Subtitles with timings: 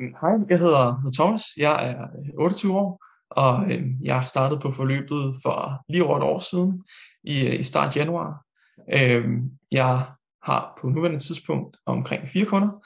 [0.00, 1.42] Hej, jeg hedder, hedder Thomas.
[1.56, 2.06] Jeg er
[2.38, 6.84] 28 år, og øh, jeg startede på forløbet for lige over et år siden,
[7.24, 8.44] i, i start januar.
[8.92, 9.24] Øh,
[9.70, 10.06] jeg
[10.42, 12.84] har på nuværende tidspunkt omkring fire kunder,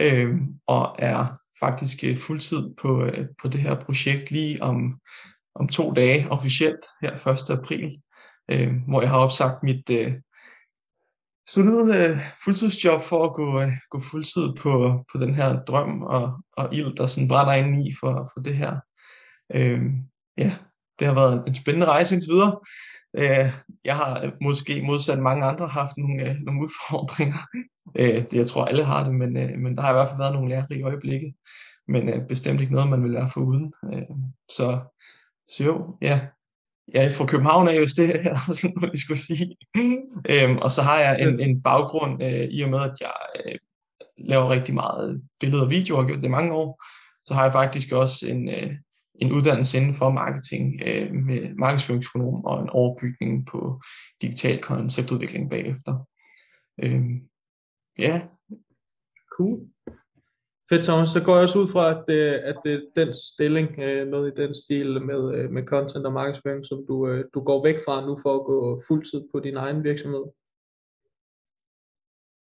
[0.00, 0.34] øh,
[0.66, 1.26] og er
[1.60, 4.98] faktisk øh, fuldtid på, øh, på det her projekt lige om,
[5.54, 7.58] om to dage officielt, her 1.
[7.58, 8.00] april,
[8.50, 10.12] øh, hvor jeg har opsagt mit, øh,
[11.48, 16.40] solid øh, fuldtidsjob for at gå, øh, gå fuldtid på, på den her drøm og,
[16.56, 18.76] og ild, der sådan brænder ind i for, for det her.
[19.54, 19.80] Øh,
[20.38, 20.54] ja,
[20.98, 22.60] det har været en spændende rejse indtil videre.
[23.16, 23.52] Øh,
[23.84, 27.38] jeg har måske modsat mange andre haft nogle, øh, nogle udfordringer.
[27.96, 30.18] Øh, det jeg tror alle har det, men, øh, men der har i hvert fald
[30.18, 31.34] været nogle lærerige øjeblikke.
[31.88, 33.72] Men øh, bestemt ikke noget, man vil være for uden.
[33.92, 34.02] Øh,
[34.48, 34.80] så,
[35.48, 36.20] så jo, ja,
[36.88, 39.56] jeg er fra København af, hvis det her sådan noget, jeg skulle sige.
[40.28, 43.14] øhm, og så har jeg en, en baggrund øh, i og med, at jeg
[43.44, 43.58] øh,
[44.18, 46.84] laver rigtig meget billeder og videoer, og har gjort det mange år.
[47.26, 48.72] Så har jeg faktisk også en, øh,
[49.14, 53.80] en uddannelse inden for marketing øh, med markedsføringsøkonom og en overbygning på
[54.22, 56.06] digital konceptudvikling bagefter.
[56.82, 57.20] Øhm,
[57.98, 58.22] ja.
[59.36, 59.60] Cool.
[60.72, 61.08] Fedt, Thomas.
[61.08, 62.20] Så går jeg også ud fra, at det,
[62.50, 66.12] at det er den stilling, øh, noget i den stil med, øh, med content og
[66.12, 69.56] markedsføring, som du, øh, du går væk fra nu for at gå fuldtid på din
[69.56, 70.24] egen virksomhed.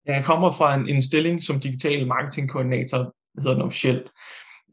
[0.07, 4.11] Jeg kommer fra en, en stilling som digital marketingkoordinator, hedder den officielt.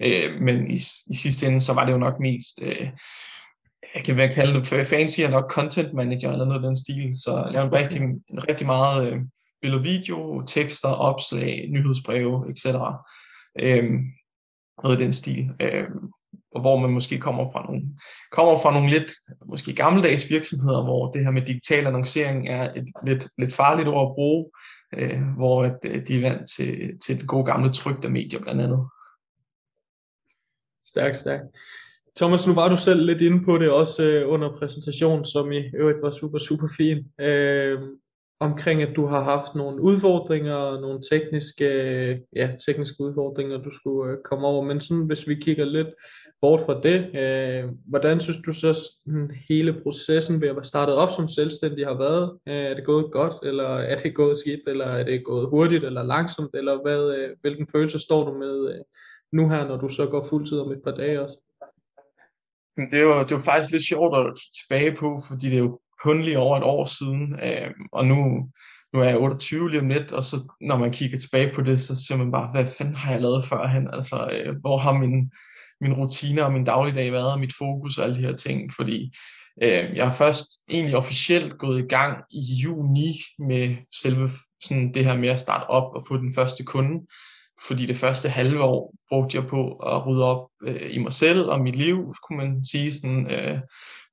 [0.05, 0.79] Øh, men i,
[1.13, 2.89] i sidste ende, så var det jo nok mest, øh,
[3.95, 7.21] jeg kan vel kalde det, fancy er nok content manager eller noget af den stil.
[7.23, 7.81] Så jeg laver okay.
[7.81, 8.01] rigtig,
[8.47, 9.19] rigtig meget øh,
[9.61, 12.65] billede video, tekster, opslag, nyhedsbreve, etc
[13.59, 13.83] øh,
[14.83, 15.87] noget i den stil, øh,
[16.55, 17.81] og hvor man måske kommer fra nogle,
[18.31, 19.11] kommer fra nogle lidt
[19.45, 24.09] måske gammeldags virksomheder, hvor det her med digital annoncering er et lidt, lidt farligt ord
[24.09, 24.45] at bruge,
[24.97, 28.61] øh, hvor at, øh, de er vant til, til det gode gamle trygte medier blandt
[28.61, 28.87] andet.
[30.85, 31.43] Stærkt, stærkt.
[32.17, 35.63] Thomas, nu var du selv lidt inde på det også øh, under præsentationen, som i
[35.75, 36.97] øvrigt var super, super fin.
[37.21, 37.79] Øh,
[38.39, 41.67] omkring, at du har haft nogle udfordringer, nogle tekniske,
[42.35, 44.63] ja, tekniske udfordringer, du skulle øh, komme over.
[44.63, 45.87] Men sådan, hvis vi kigger lidt
[46.41, 50.95] bort fra det, øh, hvordan synes du så sådan, hele processen ved at være startet
[50.95, 52.37] op som selvstændig har været?
[52.47, 55.83] Øh, er det gået godt, eller er det gået skidt, eller er det gået hurtigt
[55.83, 58.81] eller langsomt, eller hvad, øh, hvilken følelse står du med øh,
[59.31, 61.39] nu her, når du så går fuldtid om et par dage også?
[62.91, 65.53] Det er jo, det er jo faktisk lidt sjovt at kigge tilbage på, fordi det
[65.53, 68.15] er jo kun lige over et år siden, øh, og nu,
[68.93, 71.81] nu er jeg 28 lige om lidt, og så når man kigger tilbage på det,
[71.81, 73.89] så ser man bare, hvad fanden har jeg lavet førhen?
[73.93, 75.31] Altså, øh, hvor har min,
[75.81, 79.11] min rutiner og min dagligdag været, og mit fokus og alle de her ting, fordi
[79.63, 84.29] øh, jeg har først egentlig officielt gået i gang i juni med selve
[84.63, 87.05] sådan det her med at starte op og få den første kunde,
[87.67, 91.45] fordi det første halve år brugte jeg på at rydde op øh, i mig selv
[91.45, 93.59] og mit liv, kunne man sige, sådan, øh,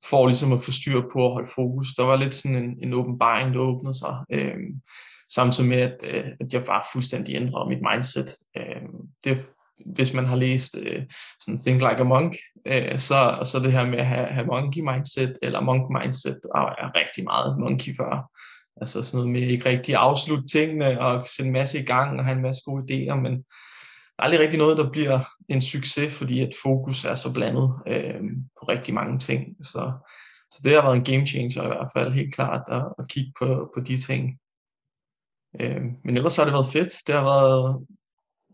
[0.09, 1.87] for ligesom at få styr på at holde fokus.
[1.93, 4.55] Der var lidt sådan en, en åbenbaring, der åbnede sig, øh,
[5.33, 8.35] samtidig med, at, øh, at jeg bare fuldstændig ændrede mit mindset.
[8.57, 8.81] Øh,
[9.23, 9.37] det,
[9.95, 11.03] hvis man har læst øh,
[11.39, 12.35] sådan Think Like a Monk,
[12.65, 16.99] øh, så, så det her med at have, have monkey mindset, eller monk mindset, er
[16.99, 18.31] rigtig meget monkey før.
[18.81, 22.25] Altså sådan noget med ikke rigtig afslutte tingene og sætte en masse i gang og
[22.25, 23.43] have en masse gode idéer, men
[24.19, 28.21] aldrig rigtig noget, der bliver en succes, fordi at fokus er så blandet øh,
[28.59, 29.65] på rigtig mange ting.
[29.65, 29.91] Så,
[30.51, 33.31] så det har været en game changer i hvert fald, helt klart, at, at kigge
[33.39, 34.39] på, på de ting.
[35.59, 37.07] Øh, men ellers har det været fedt.
[37.07, 37.85] Det har, været,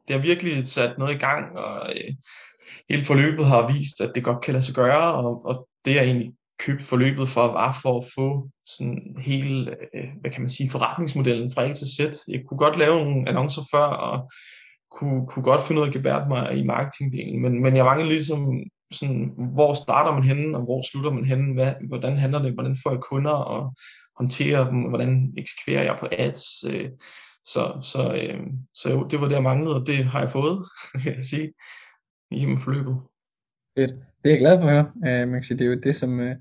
[0.08, 2.14] det har virkelig sat noget i gang, og øh,
[2.90, 6.04] hele forløbet har vist, at det godt kan lade sig gøre, og, og det er
[6.04, 10.70] egentlig købt forløbet for, var for at få sådan hele, øh, hvad kan man sige,
[10.70, 12.00] forretningsmodellen fra A til Z.
[12.28, 14.32] Jeg kunne godt lave nogle annoncer før, og
[14.92, 18.08] kunne, kunne godt finde ud af at gebære mig i marketingdelen, men, men jeg mangler
[18.08, 22.54] ligesom sådan, hvor starter man henne, og hvor slutter man henne, hvad, hvordan handler det,
[22.54, 23.76] hvordan får jeg kunder, og
[24.18, 26.90] håndterer dem, hvordan eksekverer jeg på ads, øh,
[27.46, 28.40] så, så, øh,
[28.76, 30.66] så jo, det var det, jeg manglede, og det har jeg fået,
[31.04, 31.54] vil jeg sige,
[32.32, 32.98] i forløbet.
[33.78, 33.92] Fedt.
[34.24, 34.86] Det er jeg glad for at høre.
[34.96, 36.20] Uh, man kan sige, det er jo det, som...
[36.20, 36.36] Uh,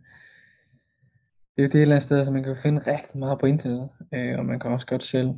[1.57, 3.47] det er jo det et eller andet sted, som man kan finde rigtig meget på
[3.47, 5.31] internettet, øh, og man kan også godt selv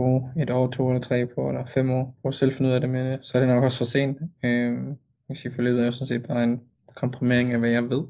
[0.00, 2.74] bruge et år, to eller tre på, eller fem år, på at selv finde ud
[2.74, 4.18] af det, men øh, så er det nok også for sent.
[4.44, 6.60] Øh, hvis kan sige, forløbet er jo sådan set bare en
[6.94, 8.02] komprimering af, hvad jeg ved,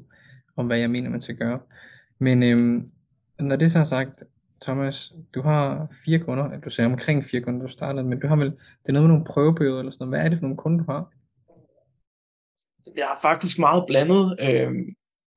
[0.55, 1.59] og hvad jeg mener, man skal gøre.
[2.19, 2.83] Men øh,
[3.39, 4.23] når det så er sagt,
[4.61, 8.35] Thomas, du har fire kunder, du sagde omkring fire kunder, du startede, men du har
[8.35, 10.19] vel, det er noget med nogle prøveperioder eller sådan noget.
[10.19, 11.11] Hvad er det for nogle kunder, du har?
[12.95, 14.71] jeg er faktisk meget blandet øh,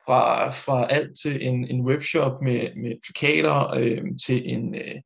[0.07, 5.01] fra, fra alt til en, en webshop med, med plakater øh, til en, øh,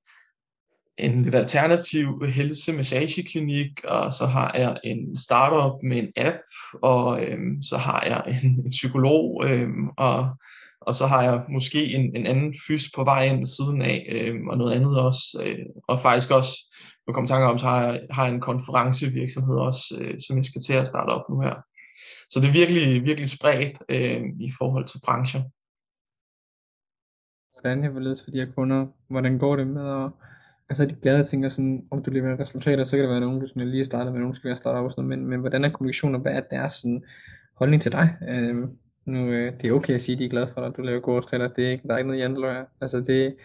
[0.98, 6.36] en lidt alternativ helsemassageklinik, og så har jeg en startup med en app,
[6.82, 10.36] og øhm, så har jeg en, en psykolog, øhm, og,
[10.80, 14.48] og så har jeg måske en, en anden fys på vej ind siden af, øhm,
[14.48, 16.74] og noget andet også, øh, og faktisk også,
[17.06, 20.44] nu kom tanker om, så har jeg, har jeg en konferencevirksomhed også, øh, som jeg
[20.44, 21.54] skal til at starte op nu her.
[22.30, 25.42] Så det er virkelig, virkelig spredt øh, i forhold til brancher.
[27.52, 28.86] Hvordan er det for de her kunder?
[29.08, 30.10] Hvordan går det med at
[30.70, 33.48] Altså de glade tænker sådan, om du leverer resultater, så kan det være nogen, du
[33.48, 35.70] sådan lige starter med, nogen skal være startet og sådan noget, men, men hvordan er
[35.70, 37.04] kommunikationen, og hvad er deres sådan,
[37.54, 38.16] holdning til dig?
[38.28, 38.70] Øhm,
[39.04, 40.82] nu, øh, det er okay at sige, at de er glade for dig, at du
[40.82, 42.66] laver gode resultater, det er ikke, der er ikke noget janteløg.
[42.80, 43.36] Altså det,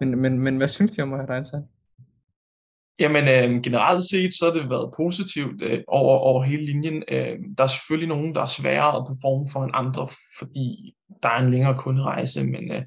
[0.00, 1.62] men, men, men hvad synes de om at have dig ansat?
[3.00, 7.02] Jamen øh, generelt set, så har det været positivt øh, over, over hele linjen.
[7.08, 11.28] Øh, der er selvfølgelig nogen, der er sværere at performe for en andre, fordi der
[11.28, 12.82] er en længere kunderejse, men, øh,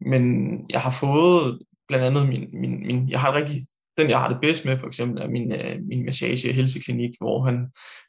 [0.00, 0.22] men
[0.70, 1.58] jeg har fået
[1.90, 3.66] blandt andet min, min, min, jeg har rigtig,
[3.98, 7.44] den jeg har det bedst med for eksempel er min, øh, min massage helseklinik, hvor
[7.44, 7.56] han,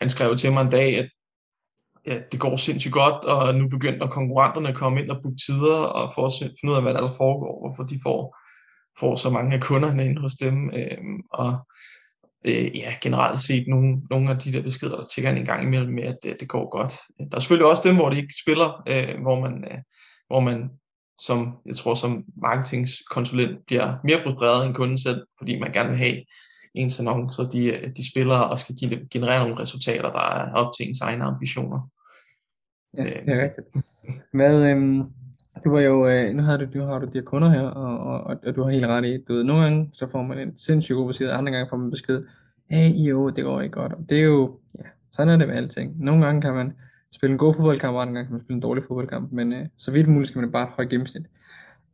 [0.01, 1.09] han skrev til mig en dag, at
[2.07, 5.75] ja, det går sindssygt godt, og nu begynder konkurrenterne at komme ind og booke tider,
[5.75, 8.37] og for at finde ud af, hvad der, der foregår, hvorfor de får,
[8.99, 10.97] får så mange af kunderne ind hos dem, øh,
[11.31, 11.67] og
[12.45, 15.93] øh, ja, generelt set nogle, nogle af de der beskeder, der tigger en gang imellem
[15.93, 16.93] med, at det, det går godt.
[17.31, 19.77] Der er selvfølgelig også dem, hvor det ikke spiller, øh, hvor man, øh,
[20.27, 20.69] hvor man
[21.21, 25.97] som jeg tror som marketingskonsulent bliver mere frustreret end kunden selv, fordi man gerne vil
[25.97, 26.17] have
[26.73, 28.75] ens annoncer, de, de spiller og skal
[29.11, 31.79] generere nogle resultater, der er op til ens egne ambitioner.
[32.97, 33.67] Ja, det er rigtigt.
[34.33, 35.03] Hvad, øhm,
[35.63, 37.99] du var jo, øh, nu har du, du har du de her kunder her, og,
[37.99, 40.57] og, og, du har helt ret i, du ved, nogle gange så får man en
[40.57, 42.23] sindssygt god besked, andre gange får man besked,
[42.69, 45.55] hey jo, det går ikke godt, og det er jo, ja, sådan er det med
[45.55, 46.03] alting.
[46.03, 46.73] Nogle gange kan man
[47.13, 49.65] spille en god fodboldkamp, og andre gange kan man spille en dårlig fodboldkamp, men øh,
[49.77, 51.25] så vidt muligt skal man bare have et gennemsnit.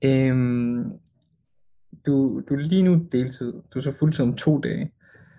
[0.02, 0.92] Øhm,
[2.06, 4.92] du, du er lige nu deltid, du er så fuldtid om to dage.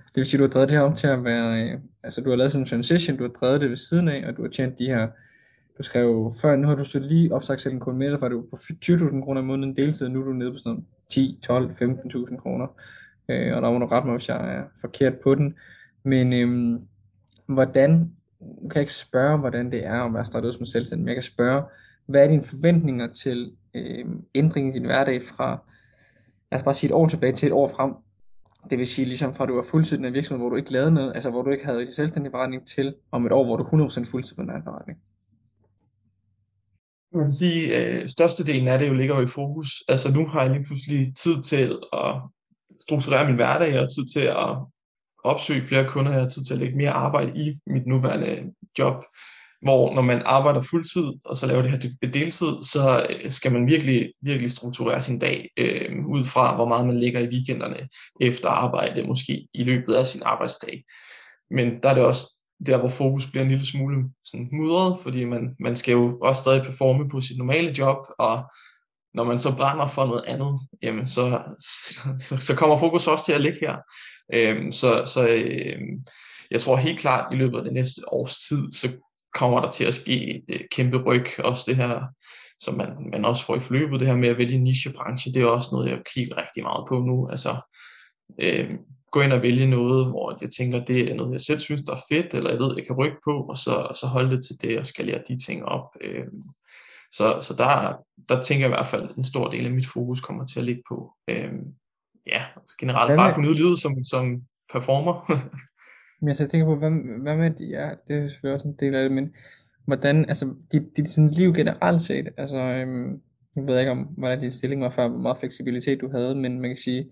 [0.07, 2.31] Det vil sige, du har drevet det her om til at være, øh, altså du
[2.31, 4.49] har lavet sådan en transition, du har drevet det ved siden af, og du har
[4.49, 5.09] tjent de her,
[5.79, 8.45] du skrev før, nu har du så lige opsagt selv en kunde mere, var du
[8.51, 11.71] på 20.000 kroner om måneden deltid, og nu er du nede på sådan 10, 12,
[11.71, 12.67] 15.000 kroner.
[13.29, 15.55] Øh, og der må du rette mig, hvis jeg er forkert på den.
[16.03, 16.81] Men øhm,
[17.47, 21.09] hvordan nu kan jeg ikke spørge, hvordan det er at være startet som selvstændig, men
[21.09, 21.63] jeg kan spørge,
[22.07, 25.59] hvad er dine forventninger til øh, ændringen i din hverdag fra,
[26.53, 27.93] lad os bare sige et år tilbage til et år frem,
[28.71, 30.91] det vil sige ligesom fra du var fuldtid i en virksomhed, hvor du ikke lavede
[30.91, 33.87] noget, altså hvor du ikke havde en selvstændig forretning til om et år, hvor du
[33.87, 34.99] 100% fuldtid på en forretning.
[37.15, 39.69] Man kan sige, øh, størstedelen af det jo ligger jo i fokus.
[39.89, 42.15] Altså nu har jeg lige pludselig tid til at
[42.81, 44.57] strukturere min hverdag og tid til at
[45.25, 49.05] opsøge flere kunder, jeg har tid til at lægge mere arbejde i mit nuværende job,
[49.63, 53.67] hvor når man arbejder fuldtid, og så laver det her deltid, så øh, skal man
[53.67, 57.89] virkelig, virkelig strukturere sin dag øh, ud fra, hvor meget man ligger i weekenderne
[58.21, 60.85] efter arbejde, måske i løbet af sin arbejdsdag.
[61.51, 62.35] Men der er det også
[62.67, 66.43] der, hvor fokus bliver en lille smule sådan mudret, fordi man, man skal jo også
[66.43, 68.43] stadig performe på sit normale job, og
[69.15, 71.43] når man så brænder for noget andet, jamen så,
[72.27, 73.77] så, så kommer fokus også til at ligge her.
[74.35, 76.05] Øhm, så så øhm,
[76.51, 78.89] jeg tror helt klart, i løbet af det næste års tid, så
[79.35, 81.27] kommer der til at ske et øh, kæmpe ryg.
[81.39, 82.01] Også det her,
[82.61, 85.47] som man, man også får i forløbet, det her med at vælge nichebranche, det er
[85.47, 87.29] også noget, jeg kigger rigtig meget på nu.
[87.29, 87.57] Altså,
[88.41, 88.71] øh,
[89.13, 91.93] gå ind og vælge noget, hvor jeg tænker, det er noget, jeg selv synes, der
[91.93, 94.45] er fedt, eller jeg ved, jeg kan rykke på, og så, og så holde det
[94.45, 95.89] til det og skalere de ting op.
[96.01, 96.25] Øh,
[97.13, 97.97] så, så der,
[98.29, 100.59] der tænker jeg i hvert fald, at en stor del af mit fokus kommer til
[100.59, 101.13] at ligge på.
[101.29, 101.53] Øh,
[102.29, 104.43] ja, altså generelt bare kunne nyde livet som, som
[104.73, 105.33] performer.
[106.21, 106.91] men altså, jeg tænker på, hvad,
[107.23, 109.35] hvad med, ja, det er selvfølgelig også en del af det, men
[109.85, 113.21] hvordan, altså, dit, dit sådan liv generelt set, altså, øhm,
[113.57, 116.61] jeg ved ikke om, hvordan din stilling var før, hvor meget fleksibilitet du havde, men
[116.61, 117.11] man kan sige,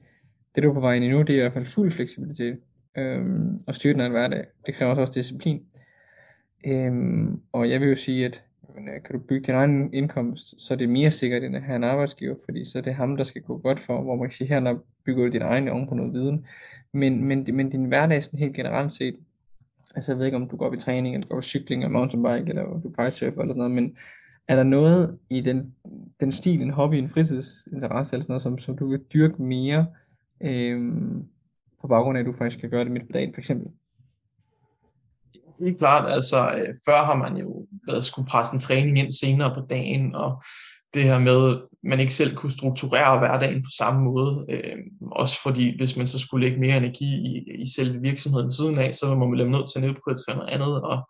[0.54, 2.58] det du er på vej ind i nu, det er i hvert fald fuld fleksibilitet,
[2.96, 4.44] øhm, og styre den af hverdag.
[4.66, 5.62] Det kræver også, disciplin.
[6.66, 8.44] Øhm, og jeg vil jo sige, at
[8.76, 11.62] men øh, kan du bygge din egen indkomst, så er det mere sikkert end at
[11.62, 14.28] have en arbejdsgiver, fordi så er det ham, der skal gå godt for, hvor man
[14.28, 16.46] kan sige, her der bygger du din egen oven på noget viden.
[16.92, 19.16] Men, men, men din hverdag sådan helt generelt set,
[19.94, 21.46] altså jeg ved ikke om du går op i træning, eller du går op i
[21.46, 23.96] cykling, eller mountainbike, eller du kitesurfer, eller sådan noget, men
[24.48, 25.74] er der noget i den,
[26.20, 29.86] den stil, en hobby, en fritidsinteresse, eller sådan noget, som, som du vil dyrke mere,
[30.40, 31.24] øhm,
[31.80, 33.70] på baggrund af, at du faktisk kan gøre det midt på dagen, for eksempel?
[35.60, 39.54] helt klart, altså øh, før har man jo været skulle presse en træning ind senere
[39.54, 40.42] på dagen, og
[40.94, 44.76] det her med, man ikke selv kunne strukturere hverdagen på samme måde, øh,
[45.12, 48.94] også fordi hvis man så skulle lægge mere energi i, i selve virksomheden siden af,
[48.94, 51.08] så må man blive nødt til at nedprioritere noget andet, og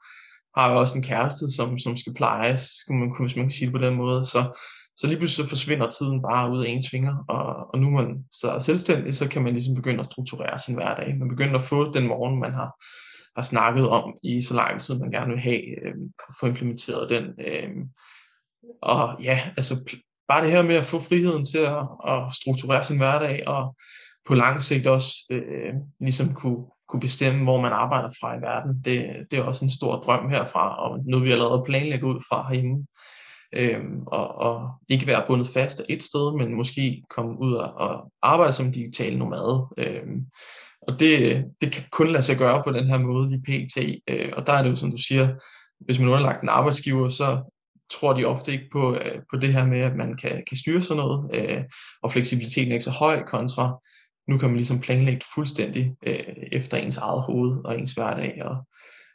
[0.57, 3.67] har jo også en kæreste, som, som skal plejes, skulle man, hvis man kan sige
[3.67, 4.61] det på den måde, så,
[4.97, 8.25] så lige pludselig så forsvinder tiden bare ud af ens fingre, og, og nu man
[8.33, 11.17] så er selvstændig, så kan man ligesom begynde at strukturere sin hverdag.
[11.19, 12.71] Man begynder at få den morgen, man har,
[13.37, 15.95] har snakket om i så lang tid, man gerne vil have, øh,
[16.41, 17.25] få implementeret den.
[17.25, 17.71] Øh,
[18.83, 19.97] og ja, altså
[20.29, 23.77] bare det her med at få friheden til at, at strukturere sin hverdag, og
[24.27, 28.83] på lang sigt også øh, ligesom kunne, kunne bestemme, hvor man arbejder fra i verden.
[28.85, 32.49] Det, det er også en stor drøm herfra, og noget vi allerede planlægger ud fra
[32.49, 32.87] herhjemme.
[33.53, 38.13] Øhm, og, og ikke være bundet fast et sted, men måske komme ud og, og
[38.23, 39.67] arbejde som digital nomade.
[39.79, 40.27] Øhm,
[40.89, 43.77] og det, det kan kun lade sig gøre på den her måde i PT.
[44.09, 45.29] Øh, og der er det jo, som du siger,
[45.85, 47.56] hvis man er underlagt en arbejdsgiver, så
[47.91, 50.83] tror de ofte ikke på, øh, på det her med, at man kan, kan styre
[50.83, 51.65] sådan noget, øh,
[52.03, 53.81] og fleksibiliteten er ikke så høj kontra,
[54.29, 58.57] nu kan man ligesom planlægge fuldstændig øh, efter ens eget hoved og ens hverdag, og,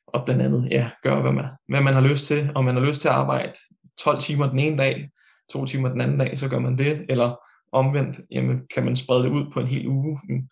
[0.08, 2.52] og blandt andet ja, gøre, hvad man, hvad man har lyst til.
[2.56, 3.54] Om man har lyst til at arbejde
[4.00, 5.10] 12 timer den ene dag,
[5.52, 7.36] to timer den anden dag, så gør man det, eller
[7.72, 10.48] omvendt, jamen, kan man sprede det ud på en hel uge, hmm.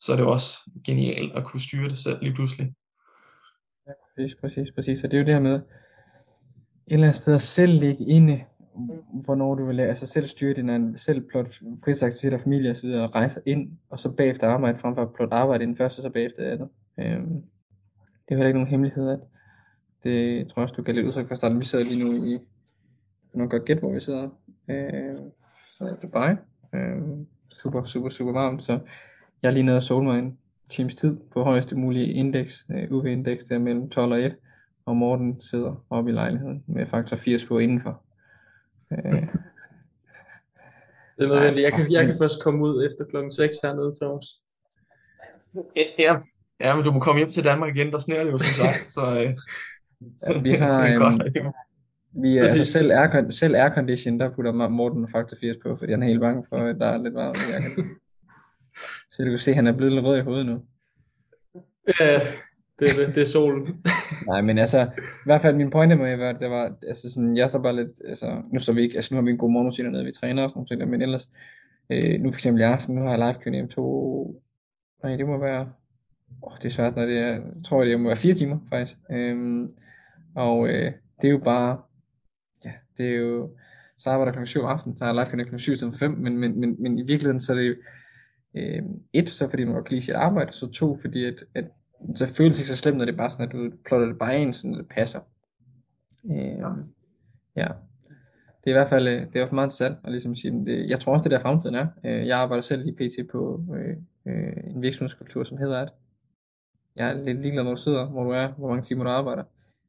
[0.00, 2.74] så er det også genialt at kunne styre det selv lige pludselig.
[3.86, 4.98] Ja, præcis, præcis, præcis.
[4.98, 5.60] Så det er jo det her med,
[6.86, 8.44] et eller andet sted at selv ligge inde,
[9.24, 11.48] hvornår du vil lave, altså selv styre din selv plot
[11.84, 15.32] fritidsaktiviteter, familie og så og rejse ind, og så bagefter arbejde, frem for at plot
[15.32, 16.68] arbejde inden først, og så bagefter andet.
[16.98, 17.42] Øhm,
[18.28, 19.20] det er heller ikke nogen hemmelighed, at
[20.04, 21.60] det tror jeg også, du kan lidt udtryk for starten.
[21.60, 22.38] Vi sidder lige nu i,
[23.34, 24.28] nu godt gæt, hvor vi sidder.
[24.68, 25.16] Øh,
[25.68, 26.34] så er Dubai.
[26.74, 27.02] Øh,
[27.54, 28.78] super, super, super varmt, så
[29.42, 32.92] jeg er lige nede og sole mig en times tid på højeste mulige indeks, øh,
[32.92, 34.36] UV-indeks der mellem 12 og 1,
[34.86, 38.02] og Morten sidder oppe i lejligheden med faktor 80 på indenfor.
[38.92, 39.20] Øh,
[41.16, 41.64] det er nødvendigt.
[41.64, 44.26] Jeg kan, jeg kan først komme ud efter klokken 6 hernede, Thomas.
[45.98, 46.16] Ja,
[46.60, 48.88] ja, men du må komme hjem til Danmark igen, der sneer det jo som sagt,
[48.88, 49.20] så...
[49.20, 49.36] Øh,
[50.22, 51.52] ja, vi har, øhm,
[52.22, 56.02] vi er altså selv, air, selv aircondition, der putter Morten faktor 80 på, fordi han
[56.02, 57.82] er helt bange for, at der er lidt varmt i
[59.12, 60.62] Så du kan se, at han er blevet lidt rød i hovedet nu.
[62.00, 62.20] Ja,
[62.82, 63.84] det er det, det er solen.
[64.30, 67.50] Nej, men altså, i hvert fald min pointe med, var, det var, altså sådan, jeg
[67.50, 69.90] så bare lidt, altså, nu så vi ikke, altså nu har vi en god morgenrutine
[69.90, 71.30] nede, vi træner og sådan noget, men ellers,
[71.90, 74.42] øh, nu for eksempel i aften, nu har jeg live i to,
[75.02, 75.72] nej, det må være,
[76.42, 78.98] åh, det er svært, når det er, jeg tror, det må være fire timer, faktisk.
[79.10, 79.70] Øhm,
[80.34, 81.78] og øh, det er jo bare,
[82.64, 83.50] ja, det er jo,
[83.98, 86.60] så arbejder klokken 7 om aftenen, så er live klokken 7 til 5, men, men,
[86.60, 87.74] men, men i virkeligheden så er det jo,
[88.54, 91.64] øh, et, så fordi man godt kan lide sit arbejde, så to, fordi at, at
[92.14, 94.18] så føles det ikke så slemt, når det er bare sådan, at du plotter det
[94.18, 95.20] bare ind, sådan at det passer.
[96.30, 96.82] Øh,
[97.56, 97.68] ja.
[98.64, 101.00] Det er i hvert fald øh, det er meget interessant at ligesom sige, det, jeg
[101.00, 101.86] tror også, det der fremtiden er.
[102.04, 105.88] Øh, jeg arbejder selv i PT på øh, øh, en virksomhedskultur, som hedder, at
[106.96, 109.42] jeg er lidt ligeglad, hvor du sidder, hvor du er, hvor mange timer du arbejder,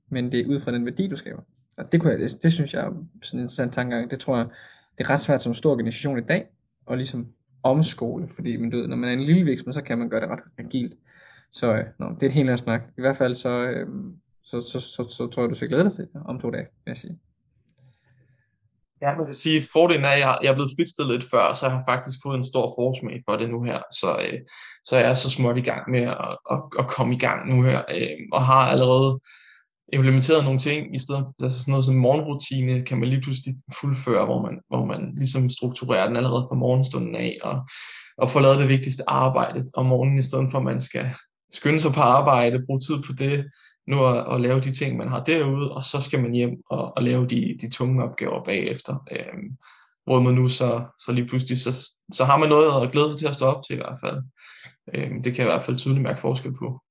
[0.09, 1.41] men det er ud fra den værdi, du skaber.
[1.77, 2.91] Og det, kunne jeg, det, det synes jeg er
[3.21, 4.11] sådan en interessant tankegang.
[4.11, 4.47] Det tror jeg,
[4.97, 6.47] det er ret svært som stor organisation i dag,
[6.91, 7.27] at ligesom
[7.63, 10.21] omskole, fordi men du ved, når man er en lille virksomhed, så kan man gøre
[10.21, 10.93] det ret agilt.
[11.53, 12.81] Så øh, no, det er et helt andet snak.
[12.97, 13.87] I hvert fald så, øh,
[14.43, 16.51] så, så, så, så, så tror jeg, du skal glæde dig til det om to
[16.51, 17.19] dage, vil jeg sige.
[19.01, 21.53] Ja, man kan sige, at fordelen er, at jeg, jeg er blevet fritstillet lidt før,
[21.53, 23.79] så jeg har faktisk fået en stor forsmag for det nu her.
[23.91, 24.39] Så, øh,
[24.83, 27.63] så jeg er så småt i gang med at, at, at komme i gang nu
[27.63, 29.19] her, øh, og har allerede
[29.93, 33.55] implementeret nogle ting, i stedet for altså sådan noget som morgenrutine, kan man lige pludselig
[33.81, 37.67] fuldføre, hvor man, hvor man ligesom strukturerer den allerede fra morgenstunden af, og,
[38.17, 41.05] og får lavet det vigtigste arbejde om morgenen, i stedet for at man skal
[41.53, 43.45] skynde sig på arbejde, bruge tid på det,
[43.87, 46.93] nu at, at lave de ting, man har derude, og så skal man hjem og,
[46.97, 49.05] og lave de, de tunge opgaver bagefter.
[49.11, 49.57] Øhm,
[50.05, 53.19] hvor man nu så, så lige pludselig, så, så har man noget at glæde sig
[53.19, 54.21] til at stå op til i hvert fald.
[54.95, 56.81] Øhm, det kan jeg i hvert fald tydeligt mærke forskel på.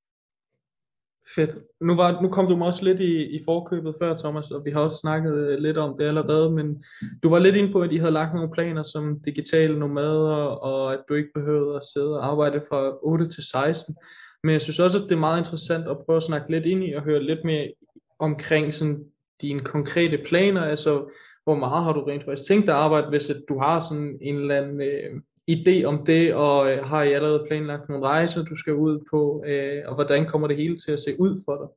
[1.34, 1.50] Fedt.
[1.80, 4.70] Nu, var, nu kom du mig også lidt i, i forkøbet før, Thomas, og vi
[4.70, 6.84] har også snakket øh, lidt om det allerede, men
[7.22, 10.92] du var lidt inde på, at I havde lagt nogle planer som digitale nomader, og
[10.92, 13.96] at du ikke behøvede at sidde og arbejde fra 8 til 16.
[14.42, 16.84] Men jeg synes også, at det er meget interessant at prøve at snakke lidt ind
[16.84, 17.72] i og høre lidt mere
[18.18, 19.04] omkring sådan
[19.40, 21.10] dine konkrete planer, altså
[21.44, 24.18] hvor meget har du rent faktisk tænkt dig at arbejde, hvis at du har sådan
[24.20, 25.20] en eller anden øh,
[25.50, 29.44] idé om det, og øh, har I allerede planlagt nogle rejser, du skal ud på,
[29.46, 31.68] øh, og hvordan kommer det hele til at se ud for dig?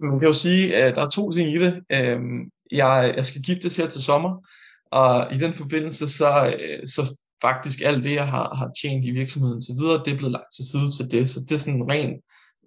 [0.00, 1.82] Man kan jo sige, at der er to ting i det.
[1.92, 4.46] Øhm, jeg, jeg skal giftes her til sommer,
[4.90, 9.10] og i den forbindelse, så, øh, så faktisk alt det, jeg har, har tjent i
[9.10, 11.30] virksomheden til videre, det er blevet lagt til side til det.
[11.30, 12.20] Så det er sådan rent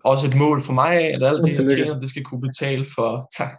[0.04, 3.10] også et mål for mig at alt det, jeg tjener, det skal kunne betale for,
[3.38, 3.52] tak,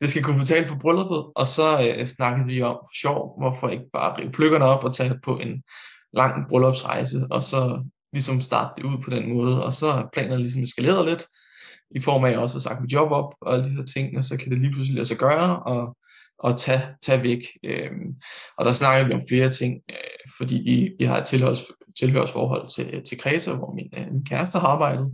[0.00, 1.24] det skal kunne betale for brylluppet.
[1.36, 4.94] Og så øh, snakkede vi om, for sjov, hvorfor ikke bare rive pløkkerne op og
[4.94, 5.62] tage på en
[6.12, 9.64] lang bryllupsrejse, og så ligesom starte det ud på den måde.
[9.64, 11.24] Og så er planerne ligesom eskaleret lidt,
[11.90, 13.84] i form af, at jeg også har sagt mit job op og alle de her
[13.84, 15.96] ting, og så kan det lige pludselig lade sig gøre, og,
[16.44, 17.42] at tage, tage væk.
[17.64, 17.90] Øh,
[18.58, 21.62] og der snakker vi om flere ting, øh, fordi vi, vi har et tilhørs,
[21.98, 25.12] tilhørsforhold til, til Kreta, hvor min, øh, min kæreste har arbejdet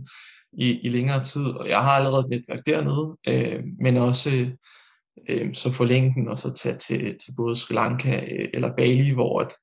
[0.53, 4.51] i, i længere tid, og jeg har allerede et netværk dernede, øh, men også
[5.29, 9.13] øh, så forlænge den og så tage til, til både Sri Lanka øh, eller Bali,
[9.13, 9.53] hvor at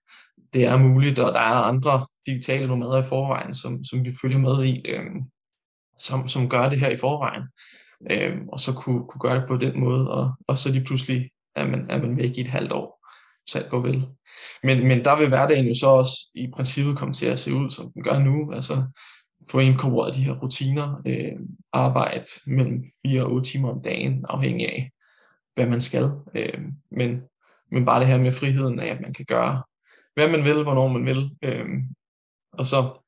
[0.54, 4.38] det er muligt, og der er andre digitale nomader i forvejen, som, som vi følger
[4.38, 5.10] med i, øh,
[5.98, 7.42] som, som gør det her i forvejen.
[8.10, 11.30] Øh, og så kunne, kunne gøre det på den måde, og, og så lige pludselig
[11.56, 13.06] er man, er man væk i et halvt år,
[13.46, 14.06] så alt går vel.
[14.62, 17.70] Men, men der vil hverdagen jo så også i princippet komme til at se ud,
[17.70, 18.52] som den gør nu.
[18.52, 18.84] Altså
[19.50, 21.32] få inkorporeret de her rutiner, øh,
[21.72, 24.90] arbejde mellem 4 og 8 timer om dagen, afhængig af,
[25.54, 26.10] hvad man skal.
[26.34, 27.20] Øh, men,
[27.70, 29.62] men bare det her med friheden af, at man kan gøre,
[30.14, 31.66] hvad man vil, hvornår man vil, øh,
[32.52, 33.00] og så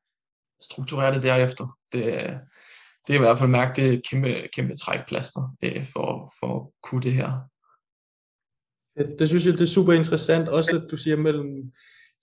[0.60, 1.78] strukturere det derefter.
[1.92, 2.04] Det,
[3.06, 6.60] det er i hvert fald mærke, det er et kæmpe, kæmpe trækplaster øh, for, for
[6.60, 7.48] at kunne det her.
[9.18, 11.72] Det synes jeg, det er super interessant, også at du siger mellem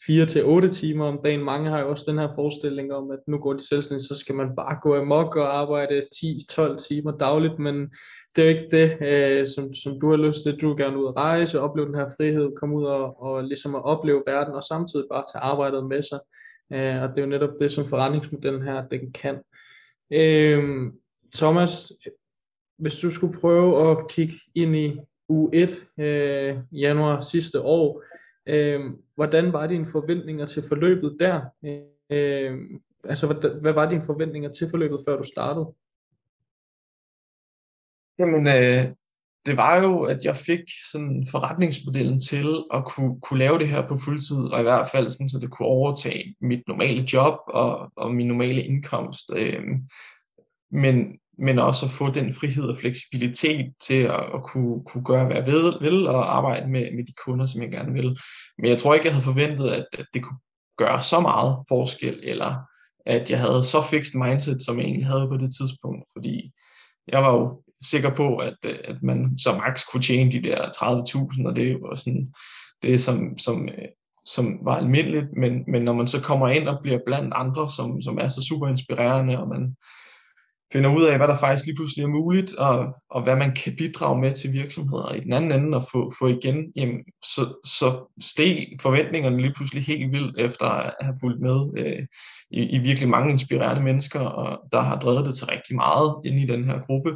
[0.06, 1.44] 4 til 8 timer om dagen.
[1.44, 4.36] Mange har jo også den her forestilling om, at nu går de selvstændigt, så skal
[4.36, 7.76] man bare gå amok og arbejde 10-12 timer dagligt, men
[8.36, 10.62] det er jo ikke det, øh, som, som du har lyst til.
[10.62, 13.76] Du vil gerne ud og rejse, opleve den her frihed, komme ud og, og ligesom
[13.76, 16.20] at opleve verden, og samtidig bare tage arbejdet med sig.
[16.74, 19.36] Øh, og det er jo netop det, som forretningsmodellen her, den kan.
[20.14, 20.92] Øh,
[21.36, 21.92] Thomas,
[22.78, 25.00] hvis du skulle prøve at kigge ind i
[25.34, 28.04] uge 1 øh, januar sidste år,
[28.50, 28.82] øh,
[29.16, 31.42] hvordan var dine forventninger til forløbet der?
[32.12, 32.60] Øh,
[33.04, 35.74] altså, hvad, hvad var dine forventninger til forløbet, før du startede?
[38.20, 38.96] Jamen, øh,
[39.46, 43.88] det var jo, at jeg fik sådan forretningsmodellen til at kunne, kunne lave det her
[43.88, 47.92] på fuldtid, og i hvert fald sådan, så det kunne overtage mit normale job og,
[47.96, 49.32] og min normale indkomst.
[49.36, 49.64] Øh,
[50.72, 55.26] men, men også at få den frihed og fleksibilitet til at, at kunne, kunne gøre,
[55.26, 58.18] hvad jeg vil, vil og arbejde med, med de kunder, som jeg gerne vil.
[58.58, 60.40] Men jeg tror ikke, jeg havde forventet, at, at det kunne
[60.78, 62.56] gøre så meget forskel, eller
[63.06, 66.52] at jeg havde så fixed mindset, som jeg egentlig havde på det tidspunkt, fordi
[67.08, 71.48] jeg var jo sikker på, at, at man så max kunne tjene de der 30.000,
[71.48, 72.28] og det var sådan
[72.84, 73.70] det, som, som,
[74.26, 78.02] som var almindeligt, men, men når man så kommer ind og bliver blandt andre, som,
[78.02, 79.76] som er så super inspirerende, og man,
[80.74, 83.76] finder ud af, hvad der faktisk lige pludselig er muligt, og, og hvad man kan
[83.78, 85.04] bidrage med til virksomheder.
[85.04, 89.54] Og i den anden ende og få, få igen, jamen, så, så steg forventningerne lige
[89.54, 92.06] pludselig helt vildt, efter at have fulgt med øh,
[92.52, 96.42] i, i virkelig mange inspirerende mennesker, og der har drevet det til rigtig meget inde
[96.42, 97.12] i den her gruppe.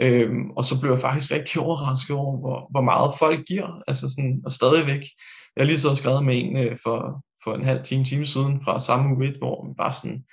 [0.00, 4.08] Øhm, og så blev jeg faktisk rigtig overrasket over, hvor, hvor meget folk giver, altså
[4.08, 5.02] sådan, og stadigvæk.
[5.56, 8.60] Jeg har lige så skrevet med en øh, for, for en halv time, time siden
[8.64, 10.24] fra samme uge, hvor man bare sådan,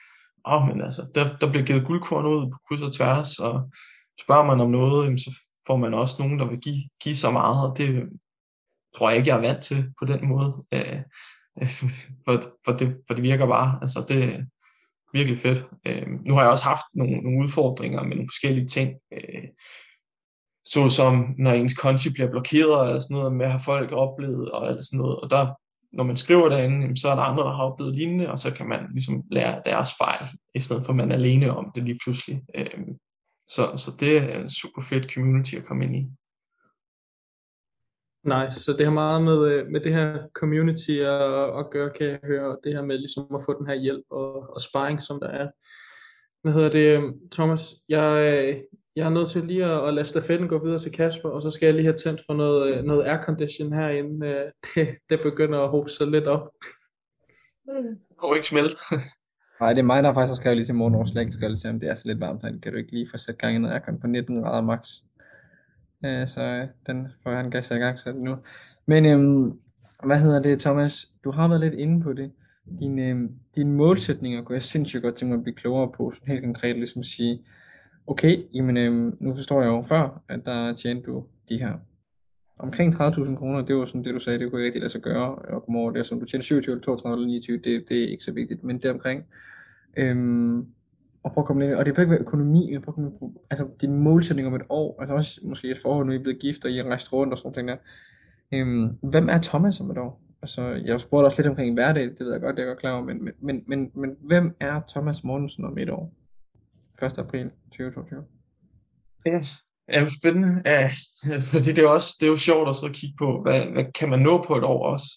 [0.56, 3.72] oh, men altså, der, der bliver givet guldkorn ud på kryds og tværs, og
[4.22, 5.32] spørger man om noget, jamen, så
[5.68, 8.10] får man også nogen, der vil give, give så meget, og det
[8.96, 10.54] tror jeg ikke, jeg er vant til på den måde.
[10.74, 11.02] Øh,
[12.26, 14.44] for, for, det, for det virker bare, altså det er
[15.14, 15.66] virkelig fedt.
[15.86, 19.48] Øh, nu har jeg også haft nogle, nogle udfordringer med nogle forskellige ting, øh,
[20.66, 24.68] såsom når ens konti bliver blokeret, eller sådan noget, med at have folk oplevet, og
[24.68, 25.48] eller sådan noget, og der
[25.92, 28.68] når man skriver derinde, så er der andre, der har oplevet lignende, og så kan
[28.68, 32.00] man ligesom lære deres fejl, i stedet for at man er alene om det lige
[32.04, 32.42] pludselig.
[32.56, 32.98] Øhm,
[33.48, 36.08] så, så det er en super fedt community at komme ind i.
[38.24, 42.08] Nice, så det har meget med, øh, med det her community at, at gøre, kan
[42.08, 45.20] jeg høre, det her med ligesom at få den her hjælp og, og sparring, som
[45.20, 45.48] der er.
[46.42, 47.74] Hvad hedder det, øhm, Thomas?
[47.90, 48.10] Jeg,
[48.48, 48.62] øh,
[49.00, 51.52] jeg er nødt til lige at, at lade stafetten gå videre til Kasper, og så
[51.52, 54.28] skal jeg lige have tændt for noget, øh, noget aircondition herinde.
[54.28, 56.48] Øh, det, det begynder at hobe sig lidt op.
[57.66, 58.76] Det går ikke smelt.
[59.62, 61.70] Nej, det er mig, der faktisk har skrevet lige til morgen, jeg ikke skrevet til,
[61.70, 62.62] om det er så lidt varmt herinde.
[62.62, 64.90] Kan du ikke lige få sat gang i noget aircon på 19 grader max?
[66.06, 68.38] Øh, så den får han gas i gang så nu.
[68.86, 69.60] Men øhm,
[70.04, 71.12] hvad hedder det, Thomas?
[71.24, 72.32] Du har været lidt inde på det.
[72.80, 76.28] Dine, øhm, dine målsætninger kunne jeg sindssygt godt tænke mig at blive klogere på, sådan
[76.28, 77.40] helt konkret ligesom sige,
[78.10, 81.74] Okay, jamen øh, nu forstår jeg jo før, at der tjente du de her
[82.60, 85.02] omkring 30.000 kroner, det var sådan det du sagde, det kunne ikke rigtig lade sig
[85.02, 88.08] gøre, og komme over det, som du tjener 27, 32 eller 29, det, det er
[88.08, 89.24] ikke så vigtigt, men det omkring.
[89.98, 90.58] Øhm,
[91.24, 93.34] og prøv at komme lidt, og det kan ikke være økonomi, men prøv at komme
[93.50, 96.40] altså din målsætning om et år, altså også måske et forhold, nu I er blevet
[96.40, 97.80] gift, og I har rejst rundt og sådan noget
[98.52, 98.58] der.
[98.58, 100.22] Øhm, hvem er Thomas om et år?
[100.42, 102.80] Altså, jeg spurgte også lidt omkring hverdag, det ved jeg godt, det er jeg godt
[102.80, 106.14] klar over, men, men, men, men, men hvem er Thomas Mortensen om et år?
[107.06, 107.18] 1.
[107.18, 108.24] april 2022.
[109.26, 109.42] Ja,
[109.88, 110.90] er jo spændende, ja,
[111.52, 114.10] fordi det er, også, det er jo sjovt at så kigge på, hvad, hvad kan
[114.10, 115.08] man nå på et år også.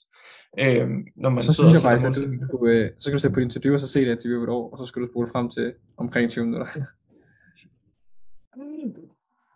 [0.59, 3.19] Øhm, når man så sidder synes jeg bare, at du, du, øh, så skal du
[3.19, 4.85] se på din to og så se det, at det er et år, og så
[4.85, 6.67] skal du spole frem til omkring 20 minutter.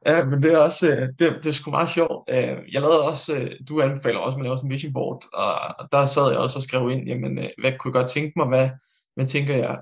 [0.06, 2.30] Ja, men det er også, øh, det, det er sgu meget sjovt.
[2.30, 6.06] Øh, jeg lavede også, du anbefaler også, man laver sådan en vision board, og der
[6.06, 8.70] sad jeg også og skrev ind, jamen, hvad kunne jeg godt tænke mig, hvad,
[9.14, 9.78] hvad tænker jeg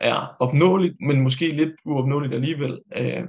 [0.00, 2.78] er opnåeligt, men måske lidt uopnåeligt alligevel.
[2.96, 3.24] Øh,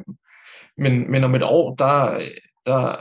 [0.77, 2.19] men, men om et år, der,
[2.65, 2.95] der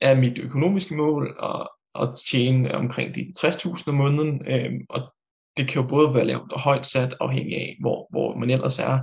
[0.00, 1.68] er mit økonomiske mål at,
[2.02, 5.12] at tjene omkring de 60.000 om måneden, øh, og
[5.56, 8.78] det kan jo både være lavt og højt sat, afhængig af, hvor, hvor man ellers
[8.78, 8.98] er.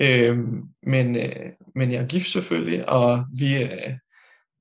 [0.00, 0.38] Øh,
[0.82, 3.92] men, øh, men jeg er gift selvfølgelig, og vi, øh,